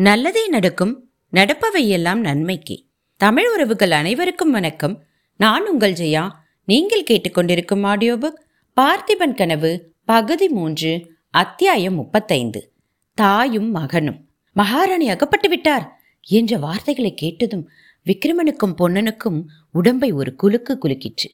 [0.00, 2.84] நல்லதே நடக்கும் நடப்பவையெல்லாம் நன்மைக்கு.
[3.16, 5.02] தமிழ் உறவுகள் அனைவருக்கும் வணக்கம்.
[5.36, 6.30] நான் உங்கள் ஜெயா.
[6.64, 8.38] நீங்கள் கேட்டுக்கொண்டிருக்கும் ஆடியோ புக்
[8.80, 12.72] பார்த்திபன் கனவு பகுதி மூன்று அத்தியாயம் முப்பத்தைந்து.
[13.14, 14.28] தாயும் மகனும்.
[14.52, 17.68] மகாராணி அகப்பட்டு விட்டார் என்ற வார்த்தைகளை கேட்டதும்
[18.06, 21.28] விக்ரமனுக்கும் பொன்னனுக்கும் உடம்பை ஒரு குலுக்கு குலுக்கிற்று.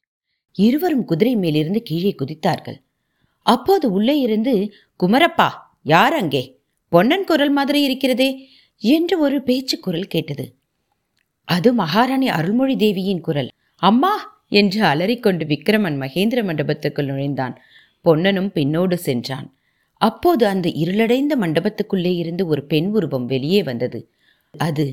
[0.53, 2.83] இருவரும் குதிரை மேலிருந்து கீழே குதித்தார்கள்.
[3.43, 4.73] அப்போது உள்ளே இருந்து
[5.03, 5.49] குமரப்பா
[5.83, 6.62] யார் அங்கே?
[6.95, 8.49] பொன்னன் குரல் மாதிரி இருக்கிறதே
[8.79, 10.57] என்று ஒரு பேச்சு குரல் கேட்டது.
[11.45, 13.51] அது மகாராணி அருள்மொழி தேவியின் குரல்.
[13.77, 17.55] அம்மா என்று அலறிக்கொண்டு விக்ரமன் மகேந்திர மண்டபத்துக்குள் நுழைந்தான்.
[18.05, 19.49] பொன்னனும் பின்னோடு சென்றான்.
[20.01, 24.01] அப்போது அந்த இருளடைந்த மண்டபத்துக்குள்ளே இருந்து ஒரு பெண் உருவம் வெளியே வந்தது.
[24.59, 24.87] அது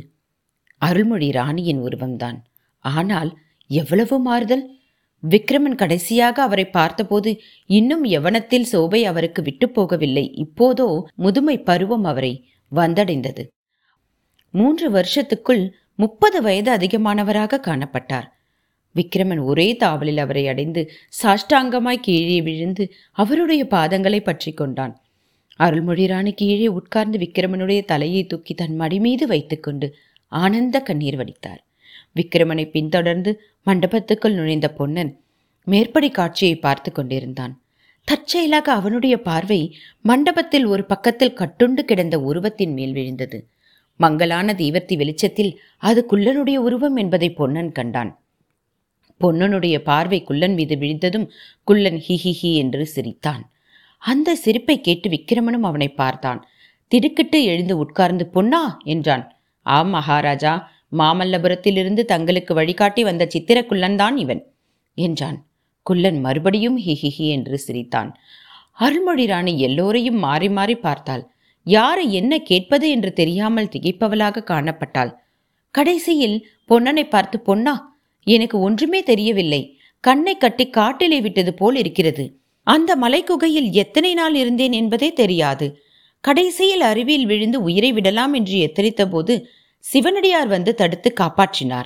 [0.82, 2.40] அருள்மொழி ராணியின் உருவம்தான்.
[2.80, 3.38] ஆனால்
[3.68, 4.66] எவ்வளவு மாறுதல்?
[5.24, 7.32] விக்ரமன் கடைசியாக அவரை பார்த்தபோது
[7.66, 10.26] இன்னும் எவனத்தில் சோபை அவருக்கு விட்டு போகவில்லை.
[10.36, 12.34] இப்போதோ முதுமை பருவம் அவரை
[12.72, 13.44] வந்தடைந்தது.
[14.54, 15.64] மூன்று வருஷத்துக்குள்
[15.96, 18.28] முப்பது வயது அதிகமானவராக காணப்பட்டார்.
[18.96, 20.82] விக்ரமன் ஒரே தாவலில் அவரை அடைந்து
[21.24, 24.96] சாஷ்டாங்கமாய் கீழே விழுந்து அவருடைய பாதங்களை பற்றி கொண்டான்.
[25.60, 29.96] அருள்மொழிராணி கீழே உட்கார்ந்து விக்ரமனுடைய தலையை தூக்கி தன் மடி மீது வைத்துக்கொண்டு
[30.28, 31.62] ஆனந்த கண்ணீர் வடித்தார்.
[32.16, 33.32] விக்ரமனை பின்தொடர்ந்து
[33.68, 35.12] மண்டபத்துக்குள் நுழைந்த பொன்னன்
[35.68, 37.54] மேற்படி காட்சியை பார்த்து கொண்டிருந்தான்.
[38.08, 39.60] தற்செயலாக அவனுடைய பார்வை
[40.02, 43.40] மண்டபத்தில் ஒரு பக்கத்தில் கட்டுண்டு கிடந்த உருவத்தின் மேல் விழுந்தது.
[44.00, 48.12] மங்கலான தீவர்த்தி வெளிச்சத்தில் அது குள்ளனுடைய உருவம் என்பதை பொன்னன் கண்டான்.
[49.22, 51.28] பொன்னனுடைய பார்வை குள்ளன் மீது விழுந்ததும்
[51.64, 53.44] குள்ளன் ஹிஹிஹி என்று சிரித்தான்.
[54.02, 56.40] அந்த சிரிப்பை கேட்டு விக்கிரமனும் அவனை பார்த்தான்.
[56.92, 58.62] திடுக்கிட்டு எழுந்து உட்கார்ந்து பொன்னா!
[58.84, 59.26] என்றான்.
[59.66, 60.54] ஆம் மகாராஜா
[60.92, 64.42] மாமல்லபுரத்திலிருந்து தங்களுக்கு வழிகாட்டி வந்த சித்திரக்குள்ளன்தான் இவன்
[64.98, 65.38] என்றான்.
[65.86, 68.10] குள்ளன் மறுபடியும் ஹிஹிஹி என்று சிரித்தான்.
[68.72, 71.24] அருள்மொழி ராணி எல்லோரையும் மாறி மாறி பார்த்தாள்.
[71.64, 75.12] யாரை என்ன கேட்பது என்று தெரியாமல் திகைப்பவளாக காணப்பட்டாள்.
[75.76, 76.38] கடைசியில்
[76.70, 77.74] பொன்னனை பார்த்து பொன்னா
[78.28, 79.62] எனக்கு ஒன்றுமே தெரியவில்லை.
[80.04, 82.26] கண்ணை கட்டி காட்டிலே விட்டது போல் இருக்கிறது.
[82.68, 85.68] அந்த மலைக்குகையில் எத்தனை நாள் இருந்தேன் என்பதே தெரியாது.
[86.24, 89.36] கடைசியில் அருவியில் விழுந்து உயிரை விடலாம் என்று எத்தரித்த போது
[89.84, 91.86] சிவனடியார் வந்து தடுத்து காப்பாற்றினார்.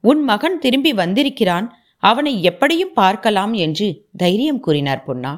[0.00, 1.66] உன் மகன் திரும்பி வந்திருக்கிறான்.
[1.98, 5.32] அவனை எப்படியும் பார்க்கலாம் என்று தைரியம் கூறினார் பொன்னா.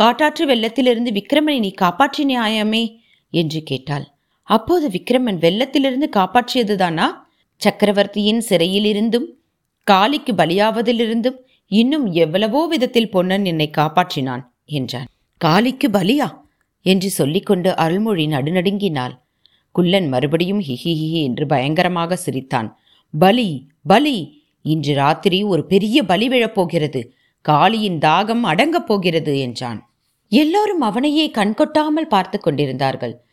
[0.00, 2.96] காட்டாற்று வெள்ளத்திலிருந்து விக்ரமனை நீ காப்பாற்றினாயாமே
[3.30, 4.06] என்று கேட்டாள்.
[4.42, 7.06] அப்போது விக்ரமன் வெள்ளத்திலிருந்து காப்பாற்றியதுதானா?
[7.56, 9.28] சக்கரவர்த்தியின் சிறையிலிருந்தும்
[9.82, 15.08] காலிக்கு பலியாவதிலிருந்தும் இன்னும் எவ்வளவோ விதத்தில் பொன்னன் என்னை காப்பாற்றினான் என்றான்.
[15.36, 16.28] காலிக்கு பலியா?
[16.80, 19.14] என்று சொல்லிக்கொண்டு அருள்மொழி நடுநடுங்கினாள்.
[19.78, 22.78] குள்ளன் மறுபடியும் ஹிஹிஹி என்று பயங்கரமாக சிரித்தான்.
[23.14, 24.46] பலி பலி!
[24.62, 27.10] இன்று ராத்திரி ஒரு பெரிய பலி விழப்போகிறது.
[27.48, 29.90] காளியின் தாகம் அடங்கப் போகிறது என்றான்.
[30.28, 33.24] எல்லோரும் அவனையே கண்கொட்டாமல் பார்த்து கொண்டிருந்தார்கள்.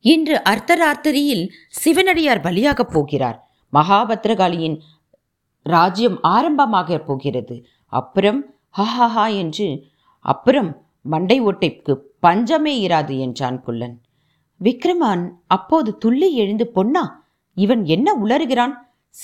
[0.00, 3.48] இன்று அர்த்தராத்திரியில் சிவனடியார் பலியாகப் போகிறார்.
[3.72, 4.80] மகாபத்ரகாளியின்
[5.62, 7.66] ராஜ்யம் ஆரம்பமாக போகிறது.
[7.86, 9.86] அப்புறம் ஹஹஹா என்று
[10.20, 14.03] அப்புறம் மண்டை ஓட்டைக்கு பஞ்சமே இராது என்றான் குள்ளன்.
[14.60, 18.74] விக்ரமான் அப்போது துள்ளி எழுந்து பொன்னா இவன் என்ன உளறுகிறான்?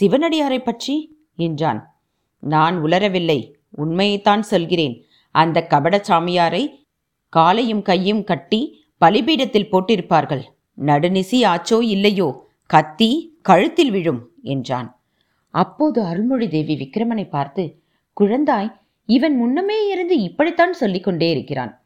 [0.01, 1.19] சிவனடியாரை பற்றி?
[1.37, 1.99] என்றான்.
[2.39, 5.05] நான் உளரவில்லை உண்மையைத்தான் சொல்கிறேன்.
[5.31, 6.87] அந்த கபடசாமியாரை
[7.29, 10.43] காலையும் கையும் கட்டி பலிபீடத்தில் போட்டிருப்பார்கள்.
[10.79, 15.01] நடுநிசி ஆச்சோ இல்லையோ கத்தி கழுத்தில் விழும் என்றான்.
[15.51, 17.83] அப்போது அருள்மொழி தேவி விக்ரமனை பார்த்து
[18.21, 18.73] குழந்தாய்
[19.07, 21.80] இவன் முன்னமே இருந்து இப்படித்தான் சொல்லிக் கொண்டே இருக்கிறான்.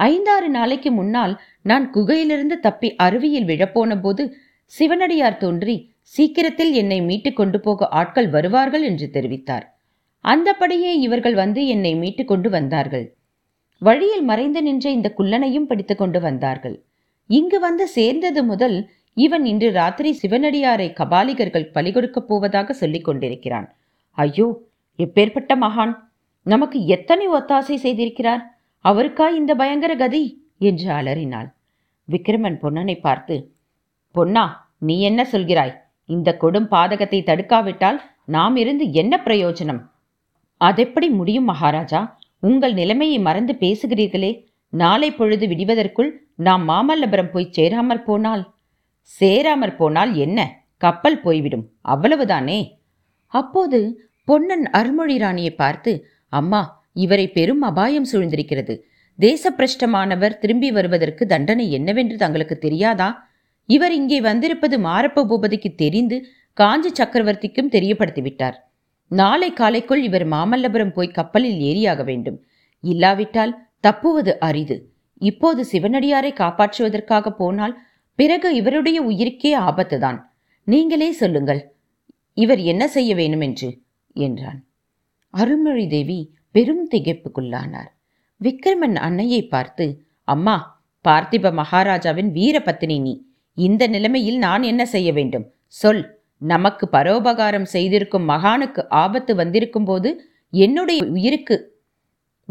[0.00, 4.22] ஐந்தாறு நாளைக்கு முன்னால் நான் குகையிலிருந்து தப்பி அருவியில் விழப்போன போது
[4.72, 5.74] சிவனடியார் தோன்றி
[6.12, 9.66] சீக்கிரத்தில் என்னை மீட்டு கொண்டு போக ஆட்கள் வருவார்கள் என்று தெரிவித்தார்.
[10.24, 13.06] அந்தபடியே இவர்கள் வந்து என்னை மீட்டு கொண்டு வந்தார்கள்.
[13.82, 16.76] வழியில் மறைந்து நின்ற இந்த குள்ளனையும் பிடித்து கொண்டு வந்தார்கள்.
[17.30, 18.76] இங்கு வந்து சேர்ந்தது முதல்
[19.16, 23.66] இவன் இன்று ராத்திரி சிவனடியாரை கபாலிகர்கள் பலிகொடுக்கப் போவதாக சொல்லிக் கொண்டிருக்கிறான்.
[24.18, 24.46] ஐயோ
[24.98, 25.94] எப்பேற்பட்ட மகான்!
[26.46, 28.42] நமக்கு எத்தனை ஒத்தாசை செய்திருக்கிறார்?
[28.84, 30.48] அவருக்கா இந்த பயங்கர கதி?
[30.58, 31.54] என்று அலறினாள்.
[32.08, 33.54] விக்ரமன் பொன்னனை பார்த்து
[34.10, 35.74] பொன்னா நீ என்ன சொல்கிறாய்?
[36.04, 39.90] இந்த கொடும் பாதகத்தை தடுக்காவிட்டால் நாம் இருந்து என்ன பிரயோஜனம்?
[40.56, 42.18] அதெப்படி முடியும் மகாராஜா?
[42.40, 44.44] உங்கள் நிலைமையை மறந்து பேசுகிறீர்களே.
[44.68, 48.54] நாளை பொழுது விடிவதற்குள் நாம் மாமல்லபுரம் போய் சேராமற் போனால்?
[49.02, 50.56] சேராமற் போனால் என்ன?
[50.76, 51.68] கப்பல் போய்விடும்.
[51.88, 52.72] அவ்வளவுதானே?
[53.26, 58.74] அப்போது பொன்னன் அருள்மொழி ராணியை பார்த்து அம்மா இவரை பெரும் அபாயம் சூழ்ந்திருக்கிறது.
[59.18, 63.28] தேசப்பிரஷ்டமானவர் திரும்பி வருவதற்கு தண்டனை என்னவென்று தங்களுக்கு தெரியாதா?
[63.66, 68.56] இவர் இங்கே வந்திருப்பது மாரப்ப பூபதிக்கு தெரிந்து காஞ்சி சக்கரவர்த்திக்கும் தெரியப்படுத்திவிட்டார்.
[69.06, 72.38] நாளை காலைக்குள் இவர் மாமல்லபுரம் போய் கப்பலில் ஏறியாக வேண்டும்.
[72.80, 74.76] இல்லாவிட்டால் தப்புவது அரிது.
[75.20, 77.78] இப்போது சிவனடியாரை காப்பாற்றுவதற்காக போனால்
[78.14, 80.18] பிறகு இவருடைய உயிருக்கே ஆபத்துதான்.
[80.64, 81.62] நீங்களே சொல்லுங்கள்
[82.34, 83.68] இவர் என்ன செய்ய வேணும் என்று
[84.16, 84.60] என்றான்.
[85.34, 86.20] அருள்மொழி தேவி
[86.50, 87.90] பெரும் திகைப்புக்குள்ளானார்.
[88.42, 93.22] விக்ரமன் அன்னையை பார்த்து அம்மா பார்த்திப மகாராஜாவின் வீரபத்தினி நீ.
[93.54, 95.52] இந்த நிலைமையில் நான் என்ன செய்ய வேண்டும்?
[95.66, 96.18] சொல்.
[96.38, 101.56] நமக்கு பரோபகாரம் செய்திருக்கும் மகானுக்கு ஆபத்து வந்திருக்கும் போது என்னுடைய உயிருக்கு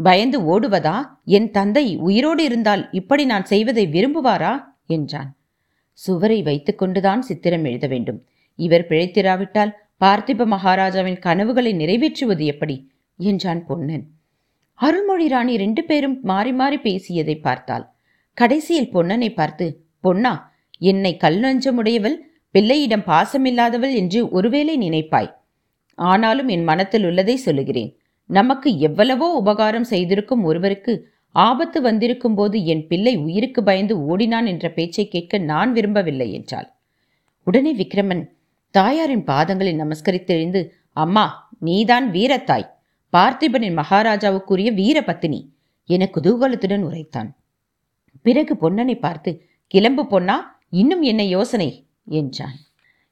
[0.02, 1.04] பயந்து ஓடுவதா?
[1.24, 4.64] என் தந்தை உயிரோடு இருந்தால் இப்படி நான் செய்வதை விரும்புவாரா?
[4.86, 5.36] என்றான்.
[5.92, 8.24] சுவரை வைத்துக்கொண்டுதான் சித்திரம் எழுத வேண்டும்.
[8.56, 12.90] இவர் பிழைத்திராவிட்டால் பார்த்திப மகாராஜாவின் கனவுகளை நிறைவேற்றுவது எப்படி?
[13.30, 14.04] என்றான் பொன்னன்.
[14.78, 17.84] அருள்மொழி ராணி ரெண்டு பேரும் மாறி மாறி பேசியதை பார்த்தாள்.
[18.36, 19.66] கடைசியில் பொன்னனை பார்த்து
[20.00, 20.32] பொன்னா
[20.78, 22.16] என்னை கல் நஞ்சமுடையவள்
[22.54, 25.30] பிள்ளையிடம் பாசமில்லாதவள் என்று ஒருவேளை நினைப்பாய்.
[25.98, 27.90] ஆனாலும் என் மனத்தில் உள்ளதை சொல்லுகிறேன்.
[28.30, 30.92] நமக்கு எவ்வளவோ உபகாரம் செய்திருக்கும் ஒருவருக்கு
[31.34, 36.68] ஆபத்து வந்திருக்கும் போது என் பிள்ளை உயிருக்கு பயந்து ஓடினான் என்ற பேச்சை கேட்க நான் விரும்பவில்லை என்றாள்.
[37.46, 38.24] உடனே விக்ரமன்
[38.74, 40.60] தாயாரின் பாதங்களை நமஸ்கரித்தெழுந்து
[40.92, 41.24] அம்மா
[41.58, 42.66] நீதான் வீரத்தாய்.
[43.12, 45.40] பார்த்திபனின் மகாராஜாவுக்குரிய வீர பத்தினி
[45.84, 47.30] என குதூகலத்துடன் உரைத்தான்.
[48.22, 49.30] பிறகு பொன்னனை பார்த்து
[49.66, 50.36] கிளம்பு பொன்னா
[50.70, 51.86] இன்னும் என்ன யோசனை?
[52.04, 52.56] என்றான்.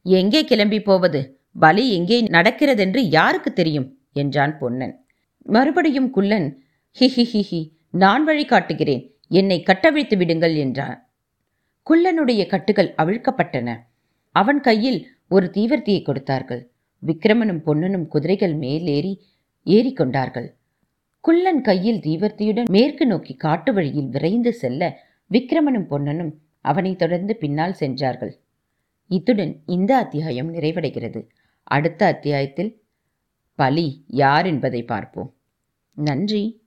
[0.03, 1.21] எங்கே கிளம்பி போவது?
[1.59, 3.89] பலி எங்கே நடக்கிறதென்று யாருக்கு தெரியும்?
[4.13, 4.95] என்றான் பொன்னன்.
[5.43, 6.49] மறுபடியும் குள்ளன்
[7.01, 7.09] ஹி
[7.51, 7.61] ஹி
[7.91, 9.03] நான் வழி காட்டுகிறேன்.
[9.29, 10.99] என்னை கட்டவிழ்த்து விடுங்கள் என்றான்.
[11.87, 13.77] குள்ளனுடைய கட்டுகள் அவிழ்க்கப்பட்டன.
[14.33, 16.63] அவன் கையில் ஒரு தீவர்த்தியை கொடுத்தார்கள்.
[17.07, 19.13] விக்ரமனும் பொன்னனும் குதிரைகள் மேலேறி
[19.65, 20.49] ஏறிக்கொண்டார்கள்.
[21.21, 24.99] குள்ளன் கையில் தீவர்த்தியுடன் மேற்கு நோக்கி காட்டு வழியில் விரைந்து செல்ல
[25.31, 28.39] விக்ரமனும் பொன்னனும் அவனை தொடர்ந்து பின்னால் சென்றார்கள்.
[29.09, 31.27] இத்துடன் இந்த அத்தியாயம் நிறைவடைகிறது.
[31.63, 32.83] அடுத்த அத்தியாயத்தில்
[33.55, 35.35] பலி யார் என்பதை பார்ப்போம்.
[35.95, 36.63] நன்றி.